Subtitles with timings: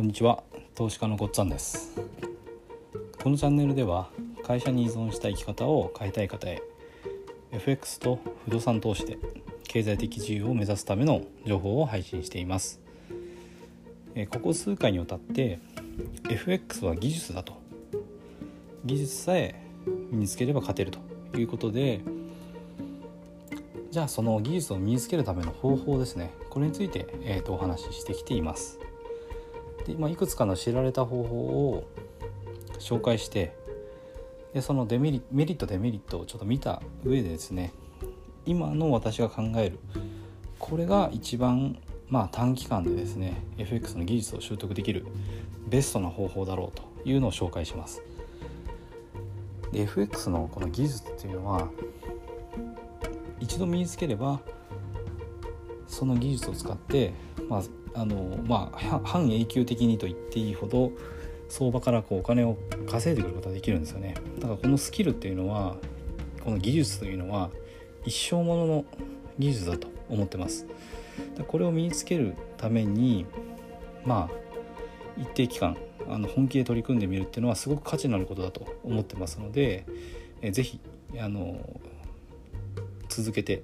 [0.00, 0.42] こんにちは。
[0.74, 1.94] 投資家のごっつぁんです。
[3.22, 4.08] このチャンネルでは
[4.42, 6.62] 会社に依存した生き方を変えたい方へ
[7.52, 9.18] FX と不動産投資で
[9.64, 12.80] 経済的自由を目指すための情報を配信しています。
[14.30, 15.58] ここ数回にわたって
[16.30, 17.60] FX は技術だと。
[18.86, 19.54] 技術さえ
[19.84, 22.00] 身につければ勝てるということで
[23.90, 26.30] じゃあその技術を身につけるための方法ですね。
[26.48, 28.78] これについて、えーと、お話ししてきています。
[29.86, 31.36] で、まあ、いくつかの知られた方法
[31.70, 31.86] を
[32.78, 33.54] 紹介して
[34.54, 37.72] でそのデメリメリットデメリットをちょっと見た上でですね
[38.46, 39.78] 今の私が考える
[40.58, 45.06] これが一番まあ短期間でですね FX の技術を習得できる
[45.68, 48.02] ベストな方法だろうというのを紹介します。
[49.72, 51.68] FX のこの技術っていうのは
[53.38, 54.40] 一度身につければ
[55.86, 57.12] その技術を使って、
[57.48, 57.62] まあ
[57.94, 60.92] あのまあ、半永久的にと言っていいほど
[61.48, 62.56] 相場からこうお金を
[62.88, 64.14] 稼いでくることができるんですよね。
[64.38, 65.76] だからこのスキルっていうのは
[66.44, 67.50] この技術というのは
[68.04, 68.84] 一生ものの
[69.38, 70.66] 技術だと思ってます。
[71.48, 73.26] これを身につけるために
[74.04, 75.76] まあ一定期間
[76.08, 79.86] あの本気で取り組んでみるっていうのはすごく価値のあることだと思ってますので
[80.42, 80.80] えぜひ
[81.18, 81.80] あの
[83.08, 83.62] 続けて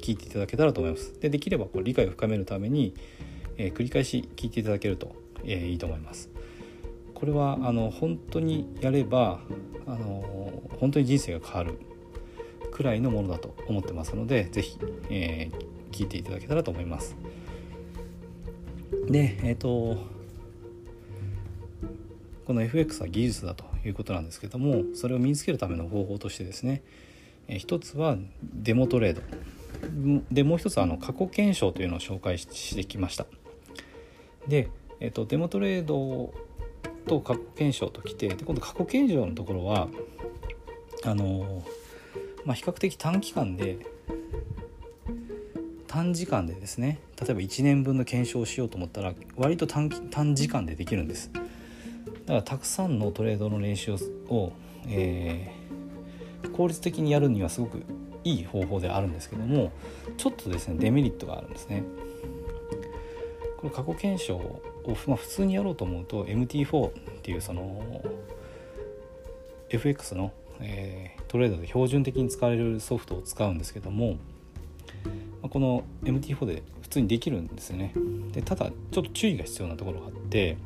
[0.00, 1.18] 聞いていただけたらと思います。
[1.20, 2.94] でできればこう理解を深めるために、
[3.56, 5.14] えー、繰り返し聞いていただけると、
[5.44, 6.30] えー、いいと思います。
[7.14, 9.40] これはあの本当にやれば
[9.86, 11.78] あの本当に人生が変わる
[12.72, 14.78] くらいのものだと思ってますので是非、
[15.10, 17.16] えー、聞いていただけたらと思います。
[19.08, 19.98] でえっ、ー、と
[22.46, 26.82] この FX は技術だということなんですけどもそれを身につけるための方法としてですね
[27.48, 29.22] 一つはデモトレード
[30.30, 33.26] でもう一つあの過去検証というのを紹介してきました。
[34.46, 34.68] で、
[35.00, 36.32] えっと、デモトレード
[37.06, 39.88] と過去検証ときてで今度過去検証のところは
[41.04, 41.62] あの、
[42.44, 43.78] まあ、比較的短期間で
[45.86, 51.30] 短時間でですね例えば1年分の検証をしようと思ったら割と短短時間でできるんです。
[51.32, 51.44] だか
[52.34, 53.96] らたくさんのトレードの練習
[54.28, 54.52] を、
[54.86, 57.82] えー、効率的にやるにはすごく
[58.24, 59.72] いい方法であるんですけども
[60.16, 61.84] ちょっとですねデメリットがあるんですね。
[63.60, 64.62] これ過去検証を、
[65.06, 66.92] まあ、普通にやろうと思うと MT4 っ
[67.22, 68.02] ていうその
[69.68, 74.12] FX の、えー、トレードで標準的に使われるソフトを使うんですけども、
[75.42, 77.92] まあ、この MT4 で普通にできるんですよね。
[78.32, 80.56] でただちょっと注意が必要なところがあって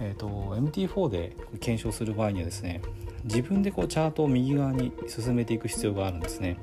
[0.00, 2.80] えーと、MT4 で検証する場合にはですね
[3.24, 6.56] 自分でこうチャートを右側に進めていく必要があるんですね。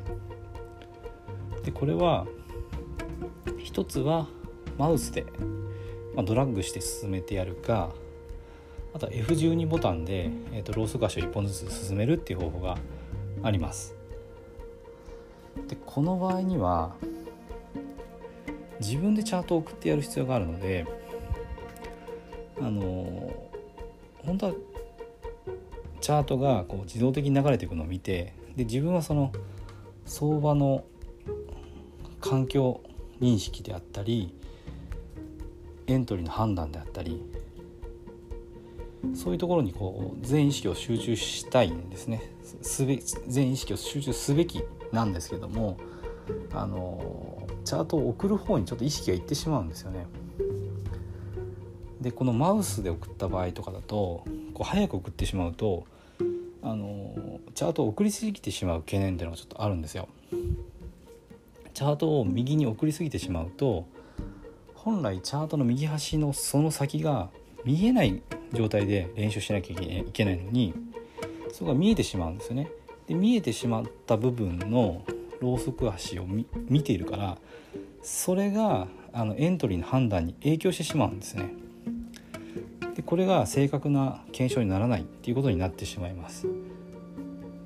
[1.63, 2.25] でこれは
[3.59, 4.27] 一つは
[4.77, 5.25] マウスで、
[6.15, 7.91] まあ、ドラッグして進めてやるか
[8.93, 12.77] あとは F12 ボタンで、えーと、ローソク足を1本ずつ進めるっていう方法が
[13.43, 13.95] あります。
[15.67, 16.95] でこの場合には
[18.79, 20.85] 自分でチャートを送ってやる必要があるので
[22.59, 23.33] あの
[24.25, 24.53] 本当は
[26.01, 29.31] チャートがこう自動的に流れていくのを見てで自分はその
[30.05, 30.83] 相場の
[32.21, 32.81] 環境
[33.19, 34.33] 認識であったり
[35.87, 37.23] エントリーの判断であったり
[39.13, 42.21] そういうところにこう全意識を集中したいんですね
[42.61, 42.97] すべ
[43.27, 45.77] 全意識を集中すべきなんですけども
[46.53, 50.07] あのチャートを送る方にちょっと意識がいってしまうんですよね。
[52.01, 55.85] でこのマウスで送った場合とかだとこう早く送ってしまうと
[56.61, 60.07] あのチャートを送りすぎてしまう懸念っていうのがちょっとあるんですよ。
[61.73, 63.85] チャートを右に送りすぎてしまうと
[64.73, 67.29] 本来チャートの右端のその先が
[67.63, 68.21] 見えない
[68.53, 70.73] 状態で練習しなきゃいけないのに
[71.51, 72.71] そこが見えてしまうんですよね。
[73.07, 75.03] で見えてしまった部分の
[75.39, 77.37] ローソク足を見ているから
[78.01, 81.53] それがあのエントリーの判断に影響してしまうんですね。
[83.07, 86.45] これが正確な検証にならないっていうことになってしまいます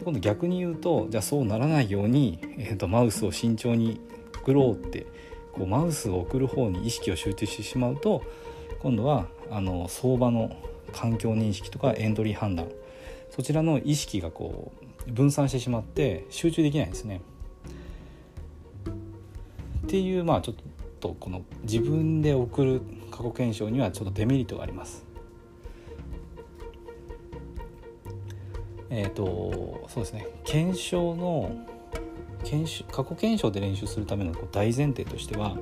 [0.04, 4.00] 今度逆に言うとじゃあそうならないように、えーと、マウスを慎重に
[4.40, 5.08] 送ろうって
[5.52, 8.24] こうマウスを送る方に意識を集中してしまうと
[8.84, 10.56] 今度はあの相場の
[10.94, 12.68] 環境認識とかエントリー判断
[13.32, 14.72] そちらの意識がこ
[15.08, 17.22] う分散してしまって集中できないんですね。
[19.84, 20.56] っていうまあちょっ
[21.00, 25.11] とこの自分で送る過去検証にはちょっとデメリットがあります。
[28.92, 31.56] えっ、ー、とそうですね検証の
[32.44, 35.58] 検証過去検証で練習するための大前提としては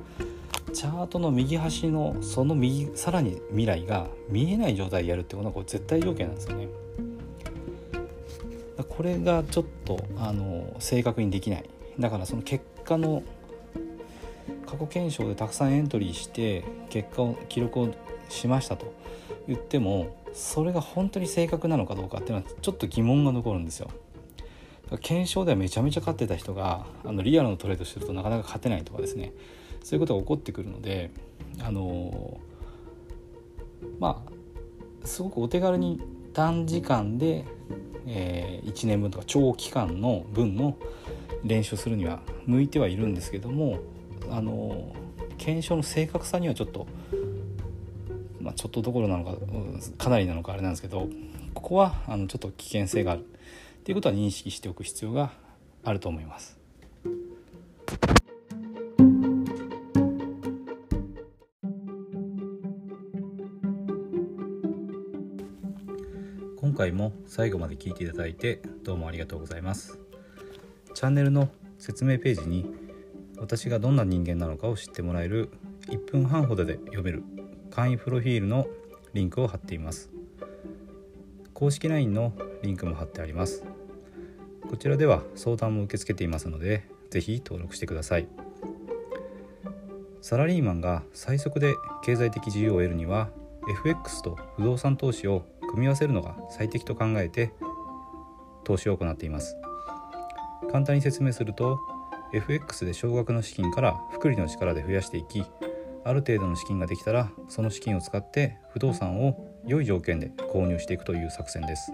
[0.72, 6.68] チャートの右端のその右さらに未来が見えない状態でやるってことはこれ絶対条件なんですよね。
[8.88, 11.64] これがちょっとあの正確にできない
[11.98, 13.22] だからその結果の
[14.66, 17.94] 過去検証でたくさんエントリーして結果を記録を
[18.28, 18.92] しましたと
[19.48, 23.90] 言ってもそれが本当に正確なのかどうかっていうのはちょっと疑問が残るんですよ。
[25.00, 29.32] 検証ではめちゃめちゃ勝ってた人があのリアルのトレードしてるとなかなか勝てないとかですね
[29.84, 31.12] そういうことが起こってくるので
[31.60, 32.40] あの
[34.00, 36.00] まあすごくお手軽に
[36.32, 37.44] 短時間で、
[38.06, 40.76] えー、1年分とか長期間の分の
[41.44, 43.78] 練習するには向いてはいるんですけども
[44.28, 44.92] あの
[45.38, 46.86] 検証の正確さにはちょっと、
[48.50, 49.36] まあ、ちょっとどころなのか
[49.96, 51.08] かなりなのかあれなんですけど
[51.54, 53.24] ここはあのちょっと危険性があるっ
[53.84, 55.30] ていうことは認識しておく必要が
[55.84, 56.58] あると思います。
[66.56, 70.00] 今回も最後まで聞いていただいてどうもありがとうございます。
[70.94, 71.48] チャンネルの
[71.78, 72.66] 説明ページに
[73.38, 75.50] 私がどんな人間なのかを知ってもらえる
[75.86, 77.22] 1分半ほどで読める
[77.70, 78.66] 簡易プロフィールの
[79.14, 80.10] リンクを貼っています。
[81.54, 82.32] 公式 LINE の
[82.62, 83.64] リンクも貼ってあります。
[84.68, 88.28] こちらでは相談も受け付けていますので是非登録してください。
[90.20, 93.30] サラリーマンが最速で経済的自由を得るには
[93.70, 97.52] FX と不動産投資を組み合わせるのが最適と考えて
[98.64, 99.56] 投資を行っています。
[100.72, 101.78] 簡単に説明すると
[102.32, 105.44] FX で少額の資金から複利の力で増やしていき
[106.04, 111.92] ある程度の資金ができたらその資金を使って不動産を良い条件で購入していくという作戦です。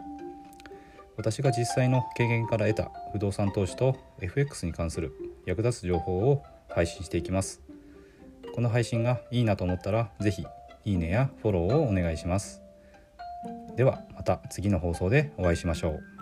[1.16, 5.12] 私が実際の経験から得た不動産投資と FX に関する
[5.46, 7.62] 役立つ情報を配信していきます。
[8.54, 10.46] この配信がいいなと思ったら是非
[10.84, 12.62] いいねやフォローをお願いします。
[13.76, 16.15] ではまた次の放送でお会いしましょう。